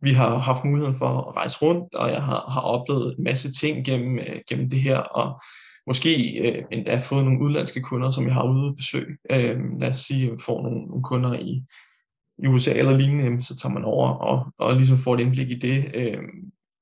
[0.01, 3.53] vi har haft muligheden for at rejse rundt, og jeg har, har oplevet en masse
[3.53, 5.41] ting gennem, øh, gennem det her, og
[5.87, 9.17] måske øh, endda fået nogle udlandske kunder, som jeg har ude at besøge.
[9.31, 11.63] Øh, lad os sige, at jeg får nogle, nogle kunder i,
[12.43, 15.59] i USA eller lignende, så tager man over og, og ligesom får et indblik i
[15.59, 15.91] det.
[15.93, 16.17] Øh,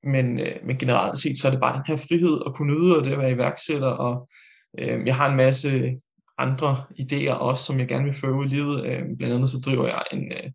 [0.03, 2.97] men, øh, men generelt set, så er det bare den her frihed at kunne nyde
[2.97, 4.29] og det at være iværksætter, og
[4.79, 5.91] øh, jeg har en masse
[6.37, 8.85] andre idéer også, som jeg gerne vil føre ud i livet.
[8.85, 10.51] Øh, blandt andet så driver jeg en, øh,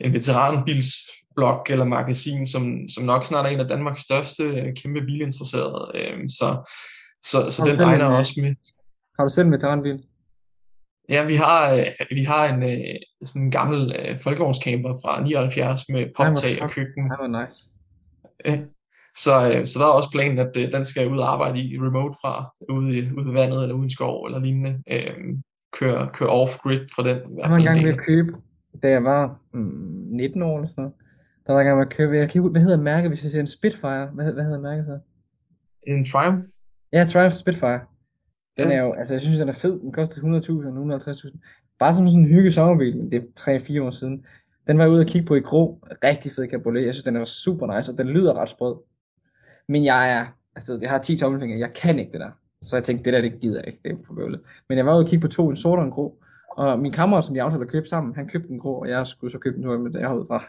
[0.00, 5.00] en veteranbilsblog eller magasin, som, som nok snart er en af Danmarks største øh, kæmpe
[5.00, 5.90] bilinteresserede.
[5.94, 6.72] Øh, så
[7.30, 8.54] så, så den regner også med.
[9.18, 10.04] Har du selv en veteranbil?
[11.08, 15.88] Ja, vi har, øh, vi har en øh, sådan en gammel øh, folkevognscamper fra 79
[15.88, 17.10] med poptag og køkken.
[17.10, 17.70] Det var nice.
[19.16, 21.78] Så, øh, så der er også planen, at øh, den skal ud og arbejde i
[21.78, 24.82] remote fra, ude, i, ude i vandet eller ude i en skov eller lignende.
[24.90, 25.16] Øh,
[25.72, 27.16] køre, køre off-grid fra den.
[27.38, 28.32] Jeg var engang ved at købe,
[28.82, 30.94] da jeg var mm, 19 år eller sådan noget.
[31.46, 33.46] Der var engang ved at købe, jeg kan, hvad hedder mærket, hvis jeg siger en
[33.46, 34.06] Spitfire?
[34.06, 34.98] Hvad, hvad hedder mærket så?
[35.86, 36.46] En Triumph?
[36.96, 37.80] Ja, Triumph Spitfire.
[38.58, 39.80] Den er jo, altså jeg synes, den er fed.
[39.80, 40.52] Den kostede 100.000,
[41.08, 41.38] 150.000.
[41.78, 44.26] Bare som sådan en hygge sommerbil, men det er 3-4 år siden.
[44.66, 45.78] Den var jeg ude og kigge på i grå.
[46.04, 46.86] Rigtig fed cabriolet.
[46.86, 48.76] Jeg synes, den er super nice, og den lyder ret sprød.
[49.68, 52.30] Men jeg er, altså jeg har 10 tommelfingre, jeg kan ikke det der.
[52.62, 54.40] Så jeg tænkte, det der, det gider jeg ikke, det er for bøvlet.
[54.68, 56.18] Men jeg var ude og kigge på to, en sort og en grå.
[56.50, 59.06] Og min kammerat, som jeg aftalte at købe sammen, han købte en grå, og jeg
[59.06, 60.44] skulle så købe den med det, jeg fra.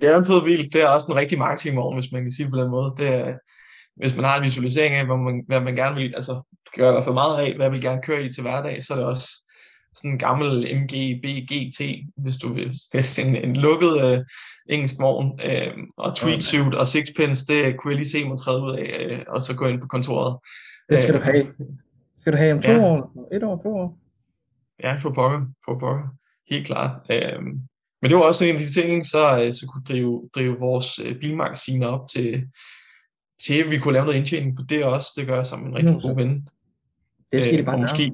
[0.00, 0.72] Det er en fed bil.
[0.72, 2.94] Det er også en rigtig marketingmorgen, hvis man kan sige det på den måde.
[2.96, 3.38] Det er,
[3.96, 6.42] hvis man har en visualisering af, hvad man, hvad man gerne vil, altså
[6.76, 8.94] gør i hvert fald meget af, hvad man vil gerne køre i til hverdag, så
[8.94, 9.28] er det også
[9.94, 11.80] sådan en gammel MG BGT,
[12.16, 12.68] hvis du vil.
[12.94, 14.24] Er sådan en lukket øh,
[14.68, 18.72] engelsk morgen, øh, og tweetsuit og sixpence, det kunne jeg lige se mig træde ud
[18.72, 20.38] af, øh, og så gå ind på kontoret.
[20.90, 21.46] Det skal øh, du have.
[22.20, 22.84] Skal du have om to ja.
[22.84, 23.28] år?
[23.32, 23.98] Et år, to år?
[24.82, 26.08] Ja, for pokker, for pokker.
[26.50, 26.90] Helt klart.
[27.10, 27.42] Øh,
[28.02, 30.98] men det var også en af de ting, så, øh, så kunne drive, drive vores
[30.98, 32.44] øh, bilmagasiner op til,
[33.38, 35.12] til at vi kunne lave noget indtjening på det også.
[35.16, 36.48] Det gør jeg som en rigtig god ven.
[37.32, 38.12] Det skal øh, bare og måske,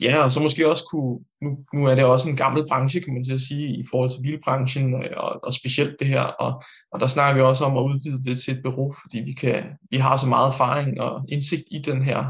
[0.00, 3.14] Ja, og så måske også kunne, nu, nu er det også en gammel branche, kan
[3.14, 7.00] man til at sige, i forhold til bilbranchen, og, og specielt det her, og, og
[7.00, 9.96] der snakker vi også om at udvide det til et bureau, fordi vi, kan, vi
[9.96, 12.24] har så meget erfaring og indsigt i den her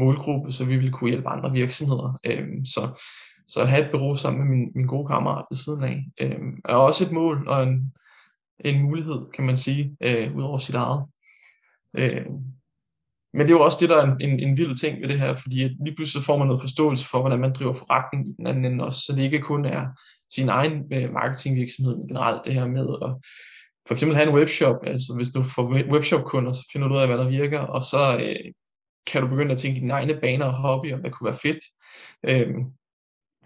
[0.00, 2.18] målgruppe, så vi vil kunne hjælpe andre virksomheder.
[2.24, 3.04] Øhm, så,
[3.48, 6.60] så at have et bureau sammen med min, min gode kammerat ved siden af, øhm,
[6.64, 7.92] er også et mål og en,
[8.64, 11.04] en mulighed, kan man sige, øh, ud over sit eget.
[11.98, 12.26] Øh,
[13.34, 15.20] men det er jo også det, der er en, en, en vild ting ved det
[15.20, 18.32] her, fordi at lige pludselig får man noget forståelse for, hvordan man driver forretning i
[18.36, 19.86] den anden ende også, så det ikke kun er
[20.34, 23.14] sin egen øh, marketingvirksomhed, men generelt det her med at
[23.86, 27.06] for eksempel have en webshop, altså hvis du får webshop-kunder, så finder du ud af,
[27.06, 28.52] hvad der virker, og så øh,
[29.06, 31.64] kan du begynde at tænke dine egne baner og hobbyer, hvad kunne være fedt
[32.24, 32.54] øh,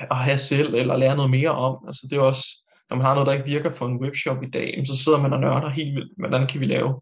[0.00, 1.84] at have selv, eller lære noget mere om.
[1.87, 2.44] Altså det er også,
[2.90, 5.32] når man har noget, der ikke virker for en webshop i dag, så sidder man
[5.32, 7.00] og nørder helt vildt, hvordan kan vi lave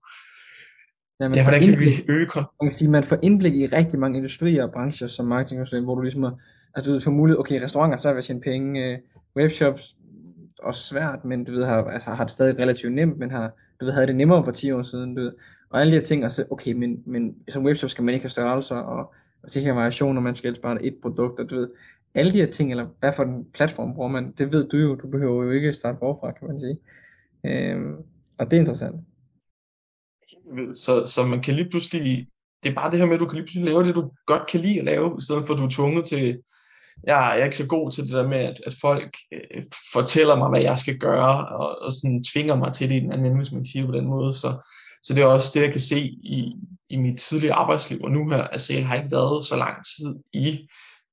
[1.20, 3.66] Ja, man ja hvordan kan vi øge kon- man, kan sige, man får indblik i
[3.66, 6.36] rigtig mange industrier og brancher som marketingkonsulent, hvor du ligesom har,
[6.74, 8.98] altså, du får mulighed, okay, restauranter så er ved at tjene penge, øh,
[9.36, 9.96] webshops
[10.58, 13.84] også svært, men du ved, har, altså, har det stadig relativt nemt, men har, du
[13.84, 15.32] ved, havde det nemmere for 10 år siden, du ved,
[15.70, 18.24] og alle de her ting, og så, okay, men, men som webshop skal man ikke
[18.24, 21.68] have størrelser, og, og de her variationer, man skal bare et produkt, og du ved,
[22.14, 24.94] alle de her ting, eller hvad for en platform bruger man, det ved du jo,
[24.94, 26.78] du behøver jo ikke starte forfra, kan man sige.
[27.44, 27.94] Øhm,
[28.38, 28.96] og det er interessant.
[30.74, 32.26] Så, så man kan lige pludselig,
[32.62, 34.46] det er bare det her med, at du kan lige pludselig lave det, du godt
[34.48, 36.38] kan lide at lave, i stedet for at du er tvunget til,
[37.04, 39.62] jeg er ikke så god til det der med, at, at folk øh,
[39.92, 43.12] fortæller mig, hvad jeg skal gøre, og, og sådan tvinger mig til det i den
[43.12, 44.34] anden hvis man siger det på den måde.
[44.34, 44.70] Så,
[45.02, 46.52] så det er også det, jeg kan se i,
[46.90, 50.16] i mit tidlige arbejdsliv, og nu her, altså jeg har ikke været så lang tid
[50.32, 50.68] i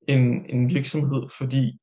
[0.08, 1.80] en, en virksomhed, fordi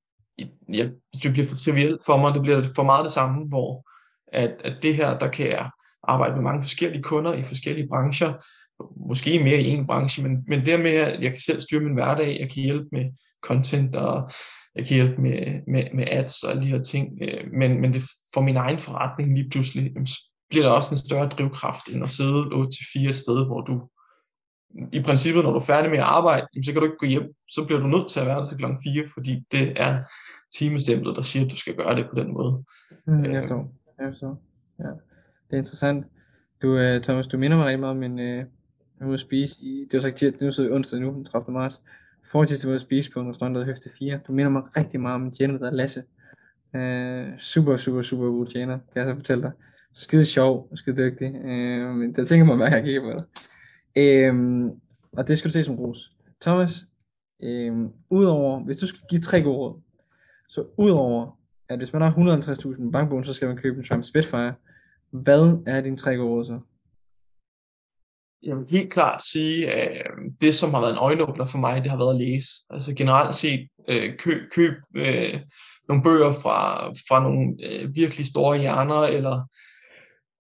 [0.69, 0.91] jeg,
[1.23, 3.91] det bliver for trivielt for mig, det bliver for meget det samme, hvor
[4.33, 5.71] at, at det her, der kan jeg
[6.03, 8.33] arbejde med mange forskellige kunder i forskellige brancher,
[9.09, 11.95] måske mere i en branche, men, men det med, at jeg kan selv styre min
[11.95, 13.05] hverdag, jeg kan hjælpe med
[13.43, 14.31] content, og
[14.75, 17.93] jeg kan hjælpe med, med, med ads og alle de her ting, øh, men, men
[17.93, 18.03] det
[18.35, 19.93] for min egen forretning lige pludselig,
[20.51, 23.89] bliver der også en større drivkraft, end at sidde 8-4 steder, hvor du
[24.93, 27.35] i princippet, når du er færdig med at arbejde, så kan du ikke gå hjem,
[27.49, 30.03] så bliver du nødt til at være der til klokken 4, fordi det er
[30.59, 32.65] timestemplet, der siger, at du skal gøre det på den måde.
[33.07, 33.73] Mm, jeg forstår.
[33.99, 34.43] Jeg forstår.
[34.79, 35.10] Ja.
[35.51, 36.07] Det er interessant.
[36.63, 38.45] Du, øh, Thomas, du minder mig rigtig meget om en, øh,
[39.05, 41.25] ude at spise i, det var så ikke tirsdag, nu sidder vi onsdag nu, den
[41.25, 41.53] 30.
[41.53, 41.83] marts.
[42.25, 44.21] Fortidsdag var at spise på en restaurant, der Høfte 4.
[44.27, 46.03] Du minder mig rigtig meget om en tjener, der er Lasse.
[46.77, 49.53] Øh, super, super, super god tjener, kan jeg så fortælle dig.
[49.95, 51.35] Skide sjov, og skide dygtig.
[51.35, 53.25] Øh, men der tænker man, hver gang jeg kigger på dig.
[53.97, 54.65] Øh,
[55.13, 56.13] og det skal du se som ros.
[56.41, 56.87] Thomas,
[57.43, 57.73] øh,
[58.11, 59.81] udover, hvis du skal give tre gode råd,
[60.49, 64.05] så udover, at hvis man har 150.000 i bankbogen, så skal man købe en Triumph
[64.05, 64.55] Spitfire.
[65.13, 66.61] Hvad er dine tre gode så?
[68.43, 71.83] Jeg vil helt klart sige, at øh, det, som har været en øjenåbner for mig,
[71.83, 72.49] det har været at læse.
[72.71, 75.41] Altså generelt set, øh, køb, køb øh,
[75.89, 79.47] nogle bøger fra, fra nogle øh, virkelig store hjerner, eller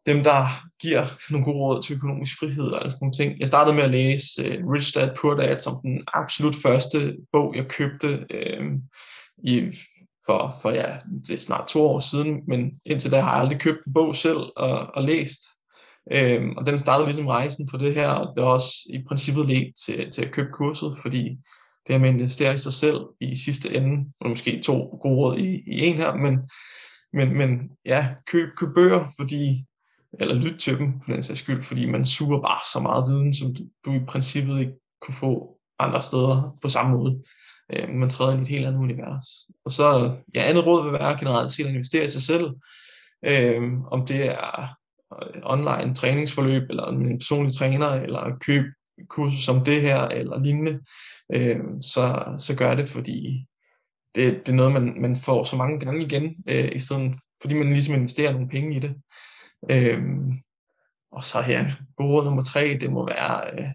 [0.06, 0.46] dem, der
[0.82, 3.40] giver nogle gode råd til økonomisk frihed og sådan nogle ting.
[3.40, 7.56] Jeg startede med at læse øh, Rich Dad Poor Dad som den absolut første bog,
[7.56, 8.62] jeg købte øh,
[9.44, 9.56] i,
[10.26, 10.96] for, for ja,
[11.28, 14.16] det er snart to år siden, men indtil da har jeg aldrig købt en bog
[14.16, 15.40] selv og, og læst.
[16.12, 19.46] Øhm, og den startede ligesom rejsen på det her, og det har også i princippet
[19.46, 21.28] ledt til, til at købe kurset, fordi
[21.86, 25.16] det her med at investere i sig selv i sidste ende, og måske to gode
[25.16, 26.38] råd i, i en her, men,
[27.12, 29.64] men, men ja, køb, køb bøger, fordi,
[30.20, 33.34] eller lyt til dem for den sags skyld, fordi man suger bare så meget viden,
[33.34, 37.22] som du, du i princippet ikke kunne få andre steder på samme måde.
[37.72, 39.26] Øh, man træder ind i et helt andet univers.
[39.64, 42.50] Og så, ja, andet råd vil være generelt set at investere i sig selv,
[43.24, 44.76] øh, om det er
[45.22, 48.64] øh, online træningsforløb, eller en personlig træner, eller køb
[49.08, 50.80] kursus som det her, eller lignende,
[51.34, 53.46] øh, så, så gør det, fordi
[54.14, 57.54] det, det er noget, man, man får så mange gange igen, øh, i stedet, fordi
[57.54, 58.94] man ligesom investerer nogle penge i det.
[59.70, 60.02] Øh,
[61.12, 63.68] og så her, gode nummer tre, det må være øh,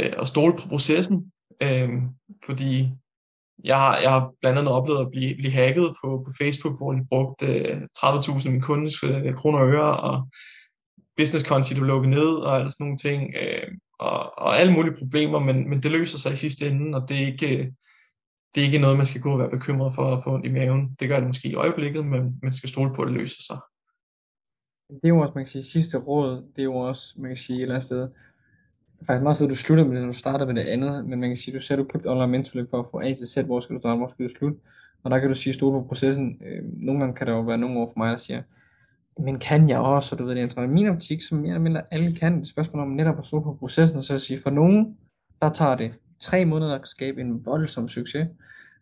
[0.00, 1.90] øh, at stole på processen, øh,
[2.46, 2.90] fordi
[3.64, 6.92] jeg har, jeg har blandt andet oplevet at blive, blive hacket på, på Facebook, hvor
[6.92, 10.28] de brugte øh, 30.000 af min kundes øh, kroner og øre, og
[11.16, 15.38] businesskonti, du lukker ned, og alle sådan nogle ting, øh, og, og alle mulige problemer,
[15.38, 17.66] men, men det løser sig i sidste ende, og det er ikke, øh,
[18.54, 20.52] det er ikke noget, man skal gå og være bekymret for at få ondt i
[20.52, 20.96] maven.
[21.00, 23.58] Det gør det måske i øjeblikket, men man skal stole på, at det løser sig.
[24.88, 27.36] Det er jo også, man kan sige, sidste råd, det er jo også, man kan
[27.36, 28.08] sige et eller andet sted,
[29.06, 31.20] faktisk meget så, at du slutter med det, når du starter med det andet, men
[31.20, 33.28] man kan sige, du sagde, at du købte online mentorløb for at få A til
[33.28, 34.58] Z, hvor skal du starte, hvor skal du slutte,
[35.02, 36.42] og der kan du sige, stole på processen.
[36.46, 38.42] Øh, nogle gange kan der jo være nogen over for mig, der siger,
[39.18, 41.82] men kan jeg også, og du ved det, jeg min optik, som mere eller mindre
[41.90, 44.50] alle kan, det spørgsmål om netop at stole på processen, og så at sige, for
[44.50, 44.96] nogen,
[45.42, 48.28] der tager det tre måneder at skabe en voldsom succes,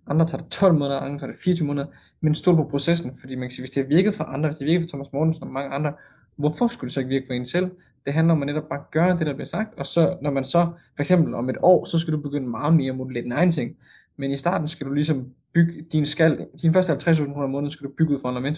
[0.06, 1.86] andre tager det 12 måneder, andre tager det 24 måneder,
[2.20, 4.58] men stol på processen, fordi man kan sige, hvis det har virket for andre, hvis
[4.58, 5.92] det har virket for Thomas Mortensen og mange andre,
[6.36, 7.70] hvorfor skulle det så ikke virke for en selv?
[8.04, 10.44] Det handler om at netop bare gøre det, der bliver sagt, og så når man
[10.44, 13.32] så, for eksempel om et år, så skal du begynde meget mere at modellere din
[13.32, 13.76] egen ting.
[14.16, 17.70] Men i starten skal du ligesom bygge din skal, din første 50.000 kroner om måneden
[17.70, 18.56] skal du bygge ud fra en.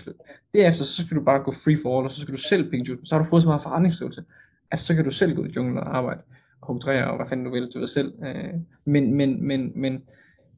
[0.55, 2.93] Derefter så skal du bare gå free for all, og så skal du selv penge
[2.93, 2.99] ud.
[3.05, 4.25] Så har du fået så meget forretningsstøvelse,
[4.71, 6.21] at så kan du selv gå i junglen og arbejde
[6.61, 8.13] og hugge og hvad fanden du vil, du ved selv.
[8.25, 8.55] Øh.
[8.85, 10.03] Men, men, men, men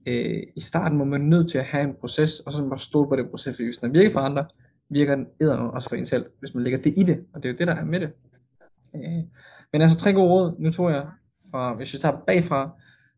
[0.06, 3.08] øh, i starten må man nødt til at have en proces, og så bare stå
[3.08, 4.46] på den proces, fordi hvis den virker for andre,
[4.88, 7.52] virker den også for en selv, hvis man lægger det i det, og det er
[7.52, 8.10] jo det, der er med det.
[8.94, 9.24] Øh,
[9.72, 11.06] men altså tre gode råd, nu tror jeg,
[11.50, 12.70] fra, hvis vi tager bagfra,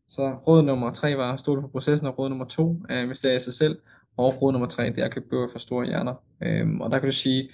[0.09, 3.03] så råd nummer tre var at stole på processen, og råd nummer to øh, at
[3.03, 3.79] investere i sig selv,
[4.17, 6.13] og råd nummer tre, det er at købe bøger for store hjerner.
[6.43, 7.49] Øh, og der kan du sige,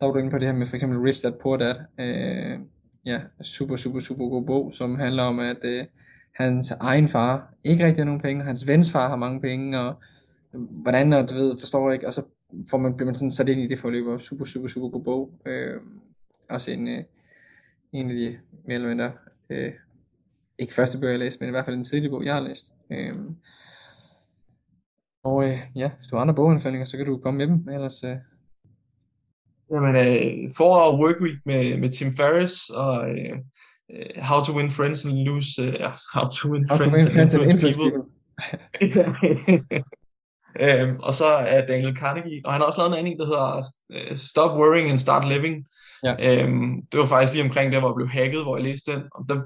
[0.00, 2.58] der var du inde på det her med for eksempel Rich Dad Poor Dad, øh,
[3.06, 5.84] ja, super, super, super god bog, som handler om, at øh,
[6.34, 9.94] hans egen far ikke rigtig har nogen penge, hans vens far har mange penge, og
[10.52, 12.22] hvordan, og du ved, forstår ikke, og så
[12.70, 15.04] får man, bliver man sådan sat ind i det forløb, og super, super, super god
[15.04, 15.40] bog.
[15.46, 15.80] Øh,
[16.50, 17.04] også en, øh,
[17.92, 19.12] en af de mere eller mindre,
[19.50, 19.72] øh,
[20.58, 22.72] ikke første bog jeg læste, men i hvert fald en tidlig bog, jeg har læst.
[22.90, 23.14] Øh,
[25.24, 28.04] og øh, ja, hvis du har andre boganbefalinger, så kan du komme med dem, ellers...
[28.04, 28.16] Øh...
[29.70, 33.38] Jamen, øh, for Workweek med, med Tim Ferriss, og øh,
[34.16, 35.58] How to Win Friends and Lose...
[35.58, 38.06] Uh, how to Win how Friends, to win and, and Influence People.
[38.80, 39.84] people.
[40.60, 43.62] Øhm, og så er Daniel Carnegie, og han har også lavet en anden, der hedder
[43.94, 45.66] uh, Stop Worrying and Start Living.
[46.04, 46.14] Ja.
[46.26, 49.02] Øhm, det var faktisk lige omkring det, hvor jeg blev hacket, hvor jeg læste den,
[49.14, 49.42] og det er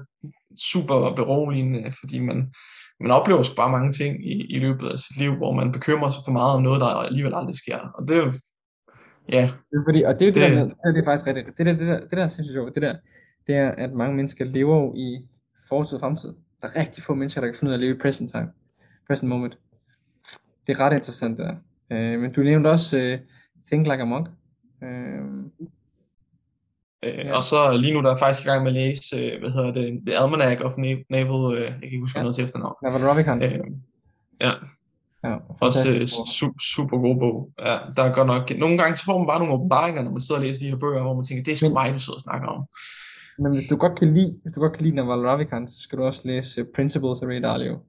[0.71, 2.53] super beroligende, fordi man,
[2.99, 6.09] man oplever så bare mange ting i, i løbet af sit liv, hvor man bekymrer
[6.09, 7.79] sig for meget om noget, der alligevel aldrig sker.
[7.97, 8.31] Og det er
[9.31, 9.41] ja.
[9.69, 11.57] Det er fordi, og det, det, det, der, det, det er faktisk rigtigt.
[11.57, 12.95] Det der, det der, det der synes jeg, det der,
[13.47, 15.27] det er, at mange mennesker lever jo i
[15.69, 16.33] fortid og fremtid.
[16.61, 18.51] Der er rigtig få mennesker, der kan finde ud af at leve i present time.
[19.07, 19.57] Present moment
[20.67, 21.55] det er ret interessant det der.
[21.91, 23.19] Øh, men du nævnte også uh,
[23.67, 24.27] Think Like a Monk.
[24.83, 25.21] Øh,
[27.03, 27.35] Øh, ja.
[27.35, 29.71] Og så lige nu der er faktisk i gang med at læse, øh, hvad hedder
[29.71, 30.77] det, The Almanac of
[31.09, 32.23] Naval, øh, jeg kan ikke huske ja.
[32.23, 32.75] noget til efternavn.
[32.83, 33.43] Naval Ravikant.
[33.43, 33.59] Øh,
[34.41, 34.51] ja.
[35.23, 36.55] Ja, Også øh, bog.
[36.61, 37.51] super, god bog.
[37.65, 40.21] Ja, der er godt nok, nogle gange så får man bare nogle åbenbaringer, når man
[40.21, 42.17] sidder og læser de her bøger, hvor man tænker, det er sgu mig, du sidder
[42.17, 42.65] og snakker om.
[43.39, 45.97] Men hvis du godt kan lide, hvis du godt kan lide Naval Ravikant, så skal
[45.97, 47.79] du også læse uh, Principles af Ray Dalio.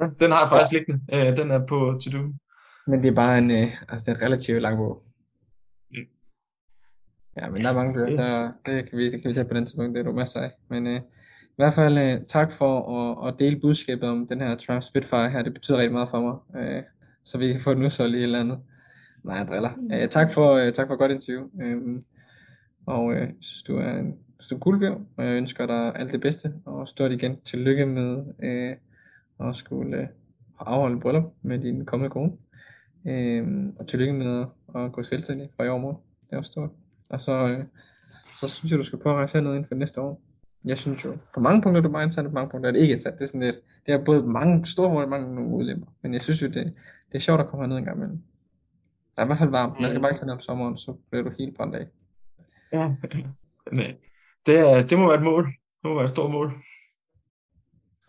[0.00, 1.00] Ja, den har jeg faktisk liggende.
[1.12, 2.22] Øh, den er på to-do.
[2.86, 5.02] Men det er bare en, øh, altså det er en relativt lang bog.
[5.90, 5.96] Mm.
[7.36, 8.16] Ja, men der er mange bøger, Ja.
[8.16, 10.40] der, det kan vi, det kan vi tage på den tidspunkt, det er du masser
[10.40, 10.50] af.
[10.70, 11.00] Men øh,
[11.40, 15.30] i hvert fald øh, tak for at, at dele budskabet om den her Triumph Spitfire
[15.30, 16.82] her, det betyder rigtig meget for mig, øh,
[17.24, 18.58] så vi kan få den udsolgt i et eller andet.
[19.24, 19.70] Nej, jeg driller.
[19.92, 22.00] Øh, tak, for, øh, tak for et godt interview, øh,
[22.90, 24.18] og øh, jeg synes du er en,
[24.50, 28.76] du er og jeg ønsker dig alt det bedste, og stort igen tillykke med øh,
[29.48, 30.06] at skulle øh,
[30.58, 32.32] afholde bryllup med din kommende kone.
[33.06, 35.96] Øh, og tillykke med at, at gå selvstændig fra i år morgen.
[36.20, 36.70] Det er også stort.
[37.08, 37.64] Og så, øh,
[38.40, 40.22] så synes jeg, du skal prøve at rejse herned inden for næste år.
[40.64, 42.72] Jeg synes jo, på mange punkter er du meget indsat, og på mange punkter er
[42.72, 43.14] det ikke indsat.
[43.14, 45.86] Det er sådan lidt, det er både mange store mål og mange nogle ulemper.
[46.02, 46.54] Men jeg synes jo, det,
[47.08, 48.22] det er sjovt at komme herned en gang imellem.
[49.16, 49.80] Der er i hvert fald varmt.
[49.80, 51.86] Man skal bare ikke om sommeren, så bliver du helt brændt af.
[52.72, 52.96] Ja.
[53.76, 53.94] Men,
[54.46, 55.44] det, er, det må være et mål.
[55.44, 56.52] Det må være et stort mål.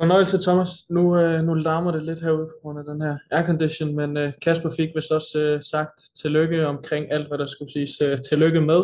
[0.02, 0.90] Fornøjelse, Thomas.
[0.90, 4.34] Nu, øh, nu larmer det lidt herude på grund af den her aircondition, men øh,
[4.42, 8.62] Kasper fik vist også øh, sagt tillykke omkring alt, hvad der skulle siges øh, tillykke
[8.62, 8.82] med.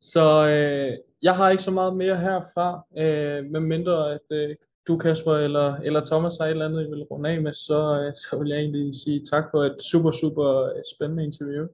[0.00, 4.56] Så øh, jeg har ikke så meget mere herfra, øh, med mindre at øh,
[4.86, 8.02] du, Kasper, eller, eller Thomas har et eller andet, I vil runde af med, så,
[8.02, 11.66] øh, så vil jeg egentlig sige tak for et super, super spændende interview.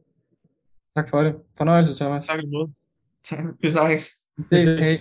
[0.97, 1.35] Tak for det.
[1.57, 2.27] Fornøjelse, Thomas.
[2.27, 2.73] Tak i måde.
[3.25, 3.45] Tak.
[3.63, 4.11] Vi snakkes.
[4.37, 4.81] Vi Det, ses.
[4.87, 4.97] hej.